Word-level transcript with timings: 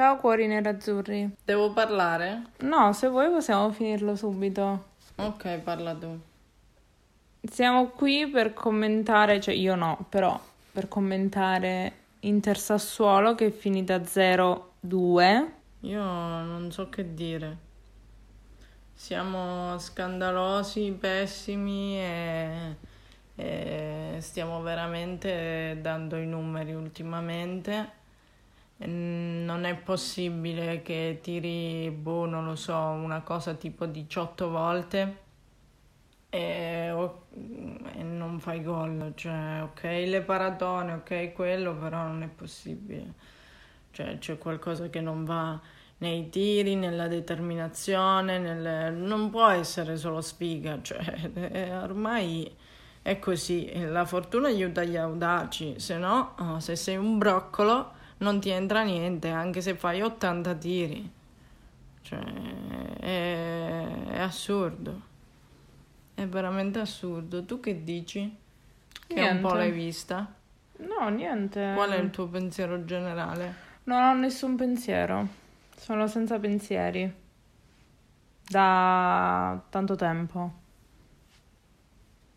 Ciao 0.00 0.16
cuori 0.16 0.46
nerazzurri. 0.46 1.30
Devo 1.44 1.74
parlare? 1.74 2.52
No, 2.60 2.90
se 2.94 3.06
vuoi 3.08 3.28
possiamo 3.28 3.70
finirlo 3.70 4.16
subito. 4.16 4.92
Ok, 5.16 5.58
parla 5.58 5.94
tu. 5.94 6.18
Siamo 7.42 7.88
qui 7.88 8.26
per 8.26 8.54
commentare, 8.54 9.42
cioè 9.42 9.52
io 9.52 9.74
no, 9.74 10.06
però 10.08 10.40
per 10.72 10.88
commentare 10.88 11.92
Inter 12.20 12.56
Sassuolo 12.56 13.34
che 13.34 13.48
è 13.48 13.50
finita 13.50 13.98
0-2. 13.98 15.46
Io 15.80 16.02
non 16.02 16.68
so 16.72 16.88
che 16.88 17.12
dire. 17.12 17.56
Siamo 18.94 19.78
scandalosi, 19.78 20.96
pessimi 20.98 21.98
e, 21.98 22.76
e 23.34 24.16
stiamo 24.20 24.62
veramente 24.62 25.76
dando 25.82 26.16
i 26.16 26.24
numeri 26.26 26.72
ultimamente. 26.72 27.98
Non 28.86 29.64
è 29.64 29.74
possibile 29.76 30.80
che 30.80 31.18
tiri, 31.22 31.90
boh, 31.90 32.24
non 32.24 32.46
lo 32.46 32.56
so, 32.56 32.76
una 32.76 33.20
cosa 33.20 33.52
tipo 33.52 33.84
18 33.84 34.48
volte 34.48 35.16
e, 36.30 36.94
e 37.94 38.02
non 38.02 38.38
fai 38.40 38.62
gol. 38.62 39.12
Cioè, 39.14 39.62
ok, 39.62 39.82
le 39.82 40.22
paratone, 40.22 40.94
ok, 40.94 41.32
quello, 41.32 41.74
però 41.76 42.04
non 42.04 42.22
è 42.22 42.28
possibile. 42.28 43.12
Cioè, 43.90 44.18
c'è 44.18 44.38
qualcosa 44.38 44.88
che 44.88 45.00
non 45.02 45.24
va 45.24 45.60
nei 45.98 46.30
tiri, 46.30 46.74
nella 46.76 47.08
determinazione, 47.08 48.38
nel... 48.38 48.94
non 48.94 49.28
può 49.30 49.48
essere 49.48 49.96
solo 49.96 50.22
sfiga, 50.22 50.78
cioè, 50.82 51.70
ormai 51.82 52.50
è 53.02 53.18
così. 53.18 53.70
La 53.86 54.06
fortuna 54.06 54.48
aiuta 54.48 54.84
gli 54.84 54.96
audaci, 54.96 55.78
se 55.78 55.98
no, 55.98 56.34
oh, 56.38 56.60
se 56.60 56.76
sei 56.76 56.96
un 56.96 57.18
broccolo 57.18 57.98
non 58.20 58.40
ti 58.40 58.50
entra 58.50 58.82
niente, 58.82 59.28
anche 59.28 59.60
se 59.60 59.74
fai 59.74 60.02
80 60.02 60.54
tiri. 60.54 61.10
Cioè, 62.02 62.22
è, 62.98 63.86
è 64.10 64.18
assurdo. 64.18 65.08
È 66.14 66.26
veramente 66.26 66.80
assurdo. 66.80 67.44
Tu 67.44 67.60
che 67.60 67.82
dici? 67.82 68.36
Che 69.06 69.14
niente. 69.14 69.34
un 69.34 69.40
po' 69.40 69.54
l'hai 69.54 69.70
vista? 69.70 70.34
No, 70.78 71.08
niente. 71.08 71.72
Qual 71.74 71.90
è 71.90 71.98
il 71.98 72.10
tuo 72.10 72.26
pensiero 72.26 72.84
generale? 72.84 73.68
Non 73.84 74.02
ho 74.02 74.14
nessun 74.14 74.54
pensiero. 74.56 75.26
Sono 75.76 76.06
senza 76.06 76.38
pensieri. 76.38 77.10
Da 78.48 79.62
tanto 79.70 79.94
tempo. 79.96 80.58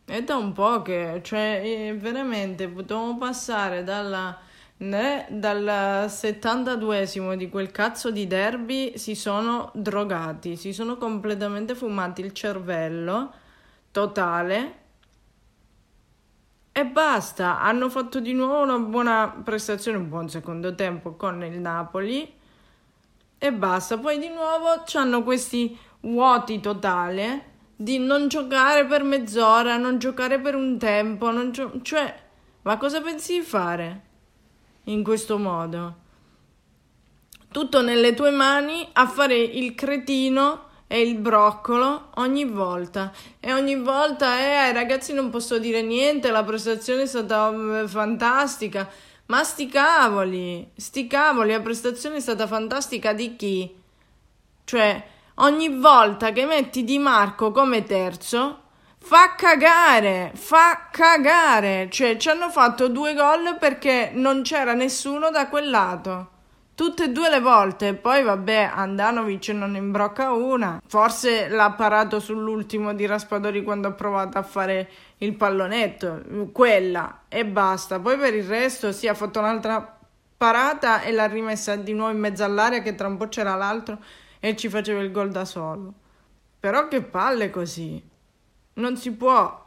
È 0.06 0.22
da 0.24 0.36
un 0.38 0.54
po' 0.54 0.82
che, 0.82 1.20
cioè, 1.24 1.94
veramente 1.98 2.68
potevamo 2.70 3.18
passare 3.18 3.84
dalla 3.84 4.52
né 4.84 5.26
dal 5.30 6.06
72esimo 6.08 7.36
di 7.36 7.50
quel 7.50 7.72
cazzo 7.72 8.12
di 8.12 8.28
derby 8.28 8.98
si 8.98 9.16
sono 9.16 9.72
drogati, 9.74 10.56
si 10.56 10.74
sono 10.74 10.98
completamente 10.98 11.76
fumati 11.76 12.22
il 12.22 12.34
cervello 12.34 13.34
totale 13.92 14.82
e 16.72 16.86
basta. 16.86 17.62
Hanno 17.62 17.90
fatto 17.90 18.20
di 18.20 18.34
nuovo 18.34 18.62
una 18.62 18.80
buona 18.80 19.30
prestazione, 19.44 19.98
un 19.98 20.10
buon 20.10 20.30
secondo 20.30 20.76
tempo 20.76 21.14
con 21.14 21.44
il 21.44 21.60
Napoli 21.60 22.32
e 23.38 23.54
basta. 23.54 23.98
Poi 23.98 24.20
di 24.20 24.30
nuovo 24.30 24.84
hanno 24.94 25.24
questi 25.24 25.78
vuoti 26.02 26.60
totali 26.60 27.52
di 27.76 27.98
non 28.00 28.28
giocare 28.28 28.86
per 28.86 29.04
mezz'ora, 29.04 29.78
non 29.78 29.98
giocare 29.98 30.40
per 30.40 30.56
un 30.56 30.78
tempo, 30.78 31.52
gio- 31.52 31.82
cioè, 31.82 32.14
ma 32.64 32.78
cosa 32.78 33.02
pensi 33.02 33.40
di 33.40 33.42
fare? 33.42 34.12
In 34.86 35.04
questo 35.04 35.38
modo. 35.38 36.02
Tutto 37.52 37.82
nelle 37.82 38.14
tue 38.14 38.32
mani 38.32 38.88
a 38.94 39.08
fare 39.08 39.38
il 39.38 39.76
cretino 39.76 40.72
e 40.88 41.02
il 41.02 41.18
broccolo 41.18 42.10
ogni 42.16 42.46
volta. 42.46 43.12
E 43.40 43.54
ogni 43.54 43.76
volta, 43.76 44.40
eh, 44.40 44.74
ragazzi 44.74 45.14
non 45.14 45.30
posso 45.30 45.58
dire 45.60 45.82
niente, 45.82 46.32
la 46.32 46.44
prestazione 46.44 47.04
è 47.04 47.06
stata 47.06 47.52
mm, 47.52 47.86
fantastica. 47.86 48.90
Ma 49.28 49.44
sti 49.44 49.68
cavoli, 49.68 50.70
sti 50.76 51.08
cavoli, 51.08 51.52
la 51.52 51.62
prestazione 51.62 52.18
è 52.18 52.20
stata 52.20 52.46
fantastica 52.46 53.14
di 53.14 53.36
chi? 53.36 53.76
Cioè, 54.66 55.08
ogni 55.36 55.70
volta 55.70 56.32
che 56.32 56.46
metti 56.46 56.84
Di 56.84 57.00
Marco 57.00 57.52
come 57.52 57.84
terzo, 57.84 58.63
Fa 59.06 59.36
cagare, 59.36 60.32
fa 60.34 60.88
cagare. 60.90 61.90
Cioè, 61.92 62.16
ci 62.16 62.30
hanno 62.30 62.50
fatto 62.50 62.88
due 62.88 63.14
gol 63.14 63.58
perché 63.60 64.12
non 64.14 64.44
c'era 64.44 64.74
nessuno 64.74 65.30
da 65.30 65.50
quel 65.50 65.70
lato. 65.70 66.30
Tutte 66.74 67.04
e 67.04 67.10
due 67.10 67.30
le 67.30 67.42
volte. 67.42 67.96
Poi, 67.96 68.24
vabbè, 68.24 68.72
Andanovic 68.74 69.50
non 69.50 69.76
imbrocca 69.76 70.32
una. 70.32 70.82
Forse 70.88 71.50
l'ha 71.50 71.72
parato 71.72 72.22
sull'ultimo 72.22 72.94
di 72.94 73.06
Raspadori 73.06 73.62
quando 73.62 73.90
ha 73.90 73.92
provato 73.92 74.38
a 74.38 74.42
fare 74.42 74.90
il 75.18 75.36
pallonetto. 75.36 76.50
Quella 76.54 77.24
e 77.28 77.46
basta. 77.46 78.00
Poi 78.00 78.18
per 78.18 78.34
il 78.34 78.46
resto, 78.46 78.94
sì, 78.94 79.10
ha 79.10 79.14
fatto 79.14 79.40
un'altra 79.40 79.98
parata 80.38 81.02
e 81.02 81.12
l'ha 81.12 81.28
rimessa 81.28 81.76
di 81.76 81.92
nuovo 81.92 82.14
in 82.14 82.20
mezzo 82.20 82.46
all'area 82.46 82.82
che 82.82 82.96
tra 82.96 83.08
un 83.08 83.18
po' 83.18 83.28
c'era 83.28 83.56
l'altro 83.56 83.98
e 84.40 84.56
ci 84.56 84.70
faceva 84.70 85.02
il 85.02 85.12
gol 85.12 85.30
da 85.30 85.44
solo. 85.44 85.92
Però 86.58 86.88
che 86.88 87.02
palle 87.02 87.50
così. 87.50 88.12
Non 88.76 88.98
si 88.98 89.12
può. 89.12 89.62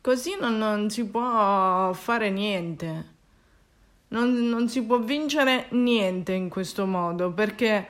Così 0.00 0.36
non, 0.40 0.58
non 0.58 0.90
si 0.90 1.04
può 1.06 1.92
fare 1.92 2.30
niente. 2.30 3.18
Non, 4.08 4.48
non, 4.48 4.68
si 4.68 4.82
può 4.82 4.98
vincere 4.98 5.66
niente 5.70 6.32
in 6.32 6.48
questo 6.48 6.84
modo 6.86 7.30
perché 7.32 7.88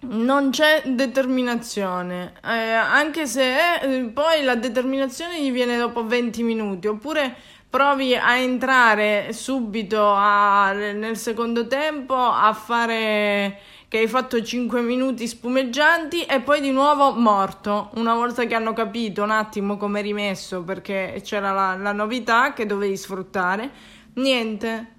non 0.00 0.50
c'è 0.50 0.82
determinazione. 0.86 2.34
Eh, 2.42 2.72
anche 2.72 3.26
se 3.26 3.80
eh, 3.80 4.04
poi 4.04 4.42
la 4.42 4.54
determinazione 4.54 5.42
gli 5.42 5.52
viene 5.52 5.76
dopo 5.76 6.06
20 6.06 6.42
minuti 6.42 6.86
oppure 6.86 7.34
provi 7.68 8.14
a 8.14 8.36
entrare 8.36 9.32
subito 9.32 10.12
a, 10.14 10.72
nel 10.72 11.16
secondo 11.16 11.66
tempo 11.66 12.14
a 12.14 12.52
fare 12.54 13.60
che 13.88 13.98
hai 13.98 14.08
fatto 14.08 14.42
5 14.42 14.80
minuti 14.80 15.28
spumeggianti 15.28 16.24
e 16.24 16.40
poi 16.40 16.60
di 16.60 16.70
nuovo 16.70 17.12
morto. 17.12 17.90
Una 17.94 18.14
volta 18.14 18.44
che 18.44 18.54
hanno 18.54 18.72
capito 18.72 19.22
un 19.22 19.30
attimo 19.30 19.76
come 19.76 20.00
rimesso 20.00 20.62
perché 20.62 21.20
c'era 21.22 21.52
la, 21.52 21.76
la 21.76 21.92
novità 21.92 22.52
che 22.52 22.66
dovevi 22.66 22.96
sfruttare, 22.96 23.70
niente. 24.14 24.94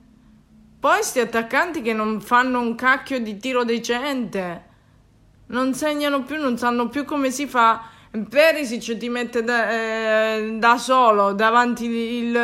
Poi 0.79 1.03
sti 1.03 1.19
attaccanti 1.19 1.81
che 1.81 1.91
non 1.91 2.21
fanno 2.21 2.61
un 2.61 2.75
cacchio 2.75 3.19
di 3.19 3.37
tiro 3.37 3.65
decente, 3.65 4.65
non 5.47 5.73
segnano 5.73 6.23
più, 6.23 6.39
non 6.39 6.57
sanno 6.57 6.87
più 6.87 7.03
come 7.03 7.29
si 7.29 7.45
fa. 7.45 7.89
Perisic 8.29 8.97
ti 8.97 9.09
mette 9.09 9.43
da, 9.43 9.69
eh, 9.69 10.55
da 10.57 10.77
solo 10.77 11.33
davanti 11.33 11.85
il, 11.85 12.35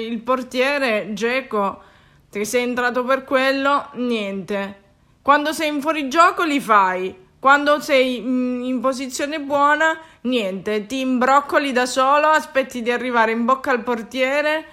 il 0.00 0.20
portiere, 0.20 1.12
Geco, 1.12 1.82
che 2.28 2.44
sei 2.44 2.64
entrato 2.64 3.04
per 3.04 3.22
quello, 3.22 3.88
niente. 3.94 4.81
Quando 5.22 5.52
sei 5.52 5.68
in 5.68 5.80
fuorigioco 5.80 6.42
li 6.42 6.60
fai. 6.60 7.16
Quando 7.38 7.80
sei 7.80 8.20
mm, 8.20 8.64
in 8.64 8.80
posizione 8.80 9.40
buona, 9.40 9.98
niente, 10.22 10.86
ti 10.86 11.00
imbroccoli 11.00 11.72
da 11.72 11.86
solo, 11.86 12.28
aspetti 12.28 12.82
di 12.82 12.90
arrivare 12.90 13.32
in 13.32 13.44
bocca 13.44 13.70
al 13.70 13.82
portiere 13.82 14.64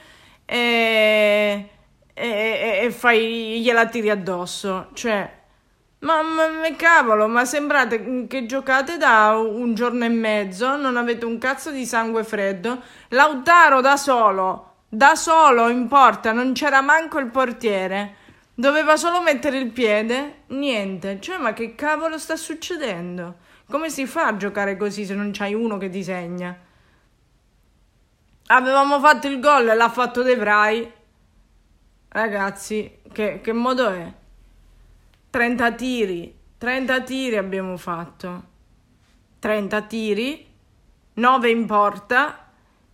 e, 0.46 1.70
e, 2.14 2.80
e 2.84 2.92
fai, 2.92 3.62
gliela 3.62 3.88
tiri 3.88 4.10
addosso. 4.10 4.90
Cioè, 4.94 5.38
ma, 6.00 6.22
ma, 6.22 6.46
cavolo, 6.76 7.28
ma 7.28 7.44
sembrate 7.46 8.28
che 8.28 8.46
giocate 8.46 8.98
da 8.98 9.36
un 9.36 9.74
giorno 9.74 10.06
e 10.06 10.10
mezzo, 10.10 10.76
non 10.78 10.96
avete 10.96 11.26
un 11.26 11.38
cazzo 11.38 11.72
di 11.72 11.86
sangue 11.86 12.24
freddo. 12.24 12.82
Lautaro 13.10 13.82
da 13.82 13.98
solo, 13.98 14.76
da 14.90 15.16
solo 15.16 15.70
in 15.70 15.88
porta, 15.88 16.32
non 16.32 16.54
c'era 16.54 16.82
manco 16.82 17.20
il 17.20 17.28
portiere. 17.28 18.16
Doveva 18.60 18.98
solo 18.98 19.22
mettere 19.22 19.58
il 19.58 19.72
piede? 19.72 20.44
Niente. 20.48 21.22
Cioè, 21.22 21.38
ma 21.38 21.54
che 21.54 21.76
cavolo 21.76 22.18
sta 22.18 22.36
succedendo? 22.36 23.38
Come 23.70 23.90
si 23.90 24.06
fa 24.06 24.28
a 24.28 24.36
giocare 24.36 24.76
così 24.76 25.06
se 25.06 25.16
non 25.16 25.32
c'hai 25.32 25.54
uno 25.54 25.78
che 25.78 25.88
disegna? 25.88 26.60
Avevamo 28.48 29.00
fatto 29.00 29.28
il 29.28 29.40
gol 29.40 29.70
e 29.70 29.76
l'ha 29.76 29.90
fatto 29.90 30.24
De 30.24 30.36
Vrij. 30.36 30.92
Ragazzi, 32.10 33.00
che, 33.14 33.40
che 33.40 33.54
modo 33.54 33.92
è? 33.92 34.14
30 35.30 35.72
tiri. 35.72 36.38
30 36.58 37.02
tiri 37.04 37.38
abbiamo 37.38 37.78
fatto. 37.78 38.44
30 39.40 39.82
tiri. 39.84 40.48
9 41.14 41.50
in 41.50 41.66
porta 41.66 42.50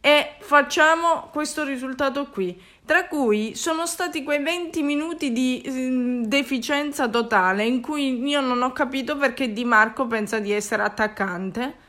e 0.06 0.36
facciamo 0.38 1.30
questo 1.32 1.64
risultato 1.64 2.28
qui, 2.28 2.62
tra 2.86 3.08
cui 3.08 3.56
sono 3.56 3.86
stati 3.86 4.24
quei 4.24 4.42
20 4.42 4.84
minuti 4.84 5.32
di 5.32 5.62
eh, 5.62 6.22
deficienza 6.28 7.10
totale 7.10 7.66
in 7.66 7.82
cui 7.82 8.24
io 8.24 8.42
non 8.42 8.62
ho 8.62 8.72
capito 8.72 9.18
perché 9.18 9.52
Di 9.52 9.66
Marco 9.66 10.06
pensa 10.06 10.40
di 10.40 10.52
essere 10.52 10.84
attaccante 10.84 11.84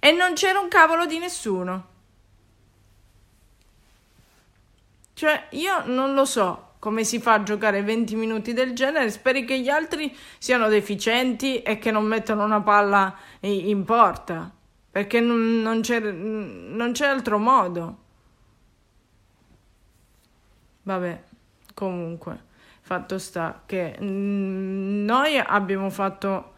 e 0.00 0.12
non 0.12 0.34
c'era 0.34 0.58
un 0.58 0.68
cavolo 0.68 1.06
di 1.06 1.18
nessuno. 1.18 1.88
Cioè, 5.12 5.48
io 5.50 5.84
non 5.84 6.14
lo 6.14 6.24
so, 6.24 6.72
come 6.78 7.04
si 7.04 7.20
fa 7.20 7.34
a 7.34 7.42
giocare 7.42 7.82
20 7.82 8.16
minuti 8.16 8.54
del 8.54 8.72
genere, 8.72 9.10
speri 9.10 9.44
che 9.44 9.60
gli 9.60 9.68
altri 9.68 10.16
siano 10.38 10.68
deficienti 10.68 11.60
e 11.60 11.78
che 11.78 11.90
non 11.90 12.06
mettano 12.06 12.42
una 12.42 12.62
palla 12.62 13.14
in 13.40 13.84
porta, 13.84 14.50
perché 14.90 15.20
non, 15.20 15.80
c'è, 15.82 16.00
non 16.00 16.92
c'è 16.92 17.06
altro 17.06 17.38
modo. 17.38 17.98
Vabbè, 20.90 21.22
comunque, 21.72 22.36
fatto 22.80 23.20
sta 23.20 23.62
che 23.64 23.96
mm, 24.02 25.04
noi 25.04 25.38
abbiamo 25.38 25.88
fatto 25.88 26.54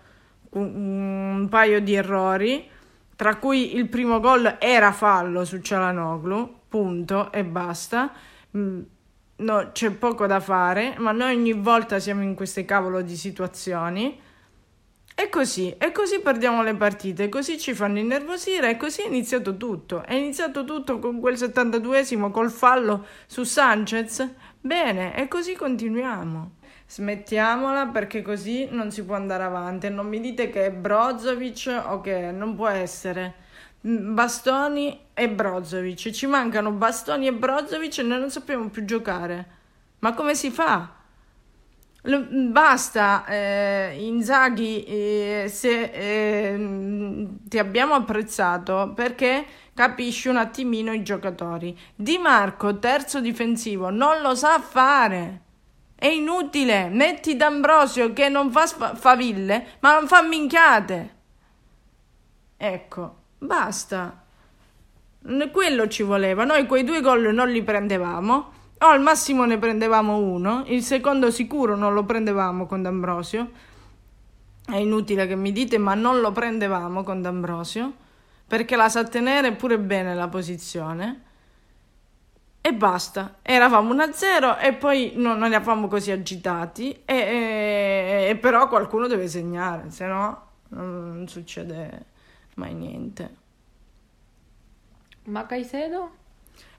un, 0.53 1.47
paio 1.51 1.83
di 1.83 1.95
errori, 1.95 2.67
tra 3.15 3.37
cui 3.37 3.77
il 3.77 3.91
primo 3.91 4.21
gol 4.21 4.57
era 4.59 4.91
fallo 4.93 5.45
su 5.45 5.61
Cialanoglu, 5.61 6.61
punto 6.67 7.31
e 7.31 7.45
basta. 7.45 8.11
Mm, 8.57 8.81
no, 9.37 9.71
c'è 9.73 9.91
poco 9.91 10.27
da 10.27 10.41
fare, 10.41 10.95
ma 10.97 11.13
noi 11.13 11.35
ogni 11.35 11.53
volta 11.53 11.99
siamo 11.99 12.23
in 12.23 12.35
queste 12.35 12.65
cavolo 12.65 13.03
di 13.03 13.17
situazioni. 13.17 14.19
E 15.23 15.29
così, 15.29 15.73
e 15.79 15.93
così 15.93 16.19
perdiamo 16.19 16.65
le 16.65 16.75
partite, 16.75 17.29
così 17.29 17.57
ci 17.57 17.75
fanno 17.75 18.01
innervosire 18.01 18.71
e 18.71 18.77
così 18.77 19.03
è 19.03 19.07
iniziato 19.07 19.57
tutto. 19.57 20.03
È 20.03 20.15
iniziato 20.15 20.65
tutto 20.65 20.99
con 20.99 21.21
quel 21.21 21.35
72esimo 21.35 22.33
col 22.33 22.51
fallo 22.51 23.07
su 23.27 23.45
Sanchez. 23.45 24.29
Bene, 24.61 25.17
e 25.17 25.29
così 25.29 25.55
continuiamo. 25.55 26.55
Smettiamola 26.89 27.87
perché 27.87 28.21
così 28.21 28.67
non 28.73 28.91
si 28.91 29.05
può 29.05 29.15
andare 29.15 29.45
avanti. 29.45 29.89
Non 29.91 30.09
mi 30.09 30.19
dite 30.19 30.51
che 30.51 30.67
è 30.67 30.73
Brozovic 30.73 31.83
o 31.87 32.01
che 32.01 32.33
non 32.33 32.57
può 32.57 32.67
essere. 32.67 33.35
Bastoni 33.81 35.07
e 35.15 35.29
Brozovic. 35.31 36.11
Ci 36.11 36.27
mancano 36.27 36.73
Bastoni 36.73 37.29
e 37.29 37.33
Brozovic 37.33 37.99
e 37.99 38.03
noi 38.03 38.19
non 38.19 38.31
sappiamo 38.31 38.69
più 38.71 38.85
giocare. 38.85 39.47
Ma 40.01 40.15
come 40.15 40.35
si 40.35 40.51
fa? 40.51 41.01
Basta, 42.05 43.25
eh, 43.27 43.97
Inzaghi, 44.01 44.83
eh, 44.83 45.45
se 45.49 45.83
eh, 45.93 47.29
ti 47.45 47.59
abbiamo 47.59 47.95
apprezzato 47.95 48.93
perché 48.93 49.47
capisci 49.73 50.27
un 50.27 50.37
attimino 50.37 50.93
i 50.93 51.05
giocatori. 51.05 51.79
Di 51.95 52.19
Marco, 52.19 52.79
terzo 52.81 53.21
difensivo, 53.21 53.91
non 53.91 54.21
lo 54.21 54.35
sa 54.35 54.59
fare. 54.59 55.41
È 55.95 56.09
inutile. 56.09 56.89
Metti 56.89 57.37
D'Ambrosio 57.37 58.13
che 58.13 58.29
non 58.29 58.51
fa 58.51 58.67
faville, 58.67 59.77
ma 59.79 59.95
non 59.95 60.09
fa 60.09 60.23
minchiate. 60.23 61.15
Ecco. 62.57 63.17
Basta. 63.39 64.25
Quello 65.53 65.89
ci 65.89 66.03
voleva. 66.03 66.45
Noi 66.45 66.67
quei 66.67 66.83
due 66.83 67.01
gol 67.01 67.33
non 67.33 67.49
li 67.49 67.63
prendevamo. 67.63 68.61
O 68.83 68.87
al 68.87 69.01
massimo 69.01 69.45
ne 69.45 69.59
prendevamo 69.59 70.17
uno. 70.17 70.65
Il 70.67 70.83
secondo 70.83 71.31
sicuro 71.31 71.77
non 71.77 71.95
lo 71.95 72.05
prendevamo 72.05 72.67
con 72.67 72.83
D'Ambrosio. 72.83 73.51
È 74.65 74.77
inutile 74.77 75.27
che 75.27 75.37
mi 75.37 75.53
dite, 75.53 75.79
ma 75.79 75.95
non 75.95 76.21
lo 76.21 76.33
prendevamo 76.33 77.05
con 77.05 77.23
D'Ambrosio. 77.23 77.93
Perché 78.47 78.75
la 78.75 78.89
sa 78.89 79.05
tenere 79.05 79.53
pure 79.53 79.79
bene 79.79 80.17
la 80.17 80.27
posizione. 80.27 81.23
E 82.61 82.75
basta. 82.75 83.37
Eravamo 83.43 83.95
1-0 83.95 84.59
e 84.61 84.73
poi 84.73 85.13
non, 85.15 85.39
non 85.39 85.53
eravamo 85.53 85.87
così 85.87 86.11
agitati. 86.11 87.03
E, 87.05 87.15
e, 87.15 88.27
e 88.31 88.37
però 88.37 88.67
qualcuno 88.67 89.07
deve 89.07 89.29
segnare, 89.29 89.91
se 89.91 90.07
no 90.07 90.51
non 90.71 91.25
succede 91.29 92.07
mai 92.55 92.75
niente. 92.75 93.37
Ma 95.25 95.47
Caicedo? 95.47 96.22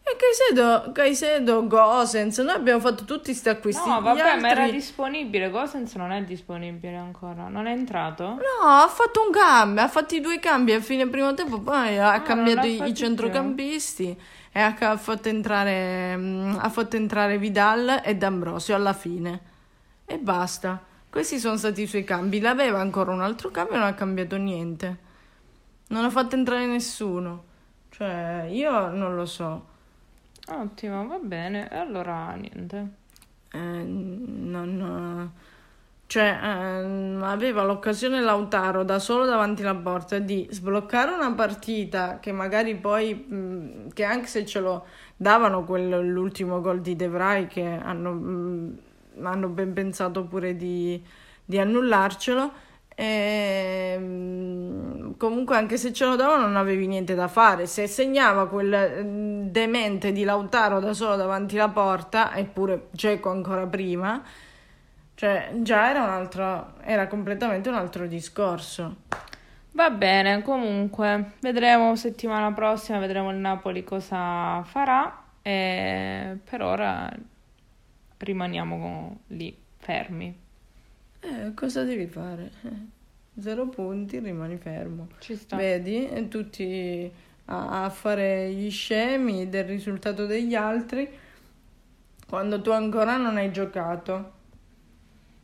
E 0.06 0.18
Caicedo, 0.18 0.92
Caicedo, 0.92 1.66
Gosens, 1.66 2.38
noi 2.40 2.56
abbiamo 2.56 2.81
fatto 2.81 3.06
tutti 3.06 3.31
questi 3.31 3.48
acquisti. 3.48 3.88
No, 3.88 4.02
vabbè, 4.02 4.20
altri... 4.20 4.42
ma 4.42 4.50
era 4.50 4.70
disponibile. 4.70 5.50
Gosens 5.50 5.96
non 5.96 6.12
è 6.12 6.22
disponibile 6.24 6.98
ancora. 6.98 7.48
Non 7.48 7.68
è 7.68 7.72
entrato? 7.72 8.25
No, 8.25 8.68
ha 8.68 8.88
fatto 8.90 9.24
un 9.25 9.31
cambio, 9.31 9.81
ha 9.81 9.88
fatto 9.88 10.14
i 10.16 10.20
due 10.20 10.40
cambi 10.40 10.74
a 10.74 10.81
fine 10.81 11.08
primo 11.08 11.34
tempo, 11.34 11.62
poi 11.62 11.98
ha 11.98 12.12
ah, 12.12 12.22
cambiato 12.22 12.68
i, 12.68 12.84
i 12.86 12.94
centrocampisti 12.94 14.20
e 14.52 14.60
ha 14.60 14.98
fatto, 14.98 15.30
entrare, 15.30 16.18
mm, 16.18 16.58
ha 16.60 16.70
fatto 16.70 16.98
entrare 16.98 17.38
Vidal 17.38 18.02
e 18.04 18.16
D'Ambrosio 18.18 18.75
alla 18.75 18.94
fine. 18.94 19.40
E 20.06 20.18
basta. 20.18 20.84
Questi 21.10 21.40
sono 21.40 21.56
stati 21.56 21.84
i 21.84 21.88
suoi 21.88 22.04
cambi. 22.04 22.42
L'aveva 22.42 22.81
ancora 22.81 23.12
un 23.12 23.22
altro 23.22 23.52
cambio 23.52 23.75
e 23.75 23.78
non 23.78 23.88
ha 23.88 23.94
cambiato 23.94 24.36
niente. 24.36 24.98
Non 25.88 26.04
ha 26.04 26.10
fatto 26.10 26.36
entrare 26.36 26.66
nessuno. 26.66 27.52
Cioè, 27.94 28.48
io 28.50 28.90
non 28.90 29.16
lo 29.16 29.25
so. 29.28 29.66
Ottimo, 30.48 31.06
va 31.06 31.19
bene. 31.19 31.69
E 31.69 31.78
allora 31.78 32.31
niente. 32.34 32.88
Eh, 33.51 33.57
non... 33.60 35.31
Cioè, 36.07 36.24
eh, 36.24 37.18
aveva 37.22 37.63
l'occasione 37.63 38.19
Lautaro 38.22 38.84
da 38.84 38.98
solo 38.98 39.25
davanti 39.25 39.62
alla 39.62 39.75
porta 39.75 40.18
di 40.18 40.48
sbloccare 40.50 41.12
una 41.12 41.34
partita 41.34 42.19
che 42.19 42.31
magari 42.31 42.75
poi, 42.75 43.13
mh, 43.13 43.94
che 43.94 44.04
anche 44.04 44.28
se 44.28 44.44
ce 44.46 44.60
lo 44.60 44.86
davano 45.16 45.63
quel, 45.63 46.07
l'ultimo 46.07 46.62
gol 46.62 46.81
di 46.81 46.96
De 46.96 47.07
Vrij 47.07 47.48
che 47.48 47.63
hanno, 47.63 48.12
mh, 48.12 48.78
hanno 49.22 49.48
ben 49.50 49.72
pensato 49.74 50.24
pure 50.25 50.56
di, 50.56 51.01
di 51.46 51.60
annullarcelo, 51.60 52.51
e, 52.95 53.94
ehm, 53.95 55.18
comunque, 55.18 55.56
anche 55.56 55.78
se 55.78 55.94
ce 55.94 56.06
lo 56.06 56.16
davano, 56.16 56.44
non 56.44 56.56
avevi 56.56 56.88
niente 56.88 57.16
da 57.16 57.28
fare. 57.28 57.66
Se 57.66 57.88
segnava 57.88 58.48
quel 58.48 59.04
mm, 59.04 59.48
demente 59.48 60.12
di 60.12 60.24
Lautaro 60.24 60.80
da 60.80 60.94
solo 60.94 61.16
davanti 61.16 61.57
alla 61.57 61.69
porta, 61.72 62.36
eppure 62.36 62.88
Geco 62.92 63.30
ancora 63.30 63.66
prima, 63.66 64.22
cioè 65.16 65.51
già 65.62 65.90
era 65.90 66.04
un 66.04 66.10
altro, 66.10 66.74
era 66.81 67.07
completamente 67.07 67.69
un 67.69 67.75
altro 67.75 68.07
discorso. 68.07 68.96
Va 69.72 69.89
bene, 69.89 70.44
comunque, 70.44 71.31
vedremo 71.42 71.96
settimana 71.96 72.54
prossima, 72.54 73.00
vedremo 73.00 73.31
il 73.31 73.38
Napoli 73.38 73.84
cosa 73.84 74.62
farà. 74.63 75.22
E 75.42 76.38
per 76.48 76.62
ora 76.62 77.12
rimaniamo 78.18 79.19
lì, 79.28 79.56
fermi. 79.78 80.42
Eh, 81.24 81.54
cosa 81.54 81.84
devi 81.84 82.08
fare? 82.08 82.52
Zero 83.40 83.68
punti, 83.68 84.20
rimani 84.20 84.58
fermo. 84.58 85.08
Ci 85.20 85.36
sta. 85.36 85.56
Vedi, 85.56 86.08
e 86.08 86.28
tutti 86.28 87.12
a, 87.46 87.86
a 87.86 87.90
fare 87.90 88.52
gli 88.52 88.70
scemi 88.70 89.50
del 89.50 89.66
risultato 89.66 90.25
degli 90.25 90.56
altri 90.56 91.10
quando 92.28 92.62
tu 92.62 92.72
ancora 92.72 93.18
non 93.18 93.38
hai 93.38 93.52
giocato. 93.52 94.42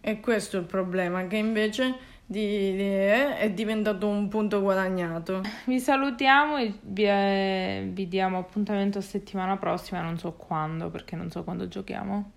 E 0.02 0.20
questo 0.20 0.58
è 0.58 0.60
il 0.60 0.66
problema, 0.66 1.28
che 1.28 1.36
invece 1.38 1.96
di, 2.26 2.76
di, 2.76 2.82
eh, 2.82 3.38
è 3.38 3.52
diventato 3.52 4.08
un 4.08 4.28
punto 4.28 4.62
guadagnato. 4.62 5.42
Vi 5.66 5.80
salutiamo 5.80 6.58
e 6.58 6.74
vi, 6.82 7.04
eh, 7.06 7.90
vi 7.92 8.08
diamo 8.08 8.38
appuntamento 8.38 9.02
settimana 9.02 9.58
prossima, 9.58 10.02
non 10.02 10.18
so 10.18 10.34
quando, 10.34 10.90
perché 10.90 11.16
non 11.16 11.30
so 11.30 11.44
quando 11.44 11.68
giochiamo. 11.68 12.32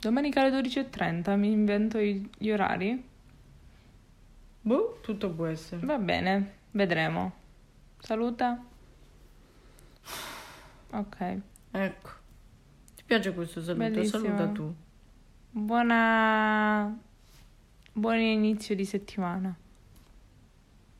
Domenica 0.00 0.42
alle 0.42 0.60
12.30 0.60 1.36
mi 1.36 1.50
invento 1.50 1.98
gli 1.98 2.50
orari? 2.50 3.04
Boh, 4.60 4.98
tutto 5.02 5.30
può 5.30 5.46
essere. 5.46 5.84
Va 5.84 5.98
bene, 5.98 6.58
vedremo. 6.70 7.32
Saluta. 7.98 8.64
Ok. 10.90 11.40
Ecco. 11.72 12.10
Ti 12.94 13.02
piace 13.04 13.34
questo 13.34 13.60
saluto? 13.60 13.88
Bellissimo. 13.90 14.24
Saluta 14.24 14.46
tu. 14.48 14.74
Buona... 15.50 16.96
Buon 17.92 18.18
inizio 18.18 18.76
di 18.76 18.84
settimana. 18.84 19.56